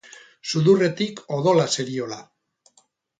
[0.51, 2.17] Sudurretik odola zeriola.